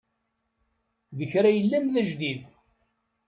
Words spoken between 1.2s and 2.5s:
kra yellan d ajdid.